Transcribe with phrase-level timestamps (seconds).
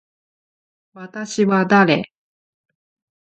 [0.93, 2.01] 私は誰。